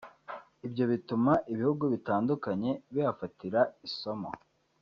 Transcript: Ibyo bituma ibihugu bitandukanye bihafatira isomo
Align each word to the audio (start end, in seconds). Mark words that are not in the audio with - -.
Ibyo 0.65 0.83
bituma 0.91 1.31
ibihugu 1.53 1.83
bitandukanye 1.93 2.71
bihafatira 2.93 3.61
isomo 3.87 4.29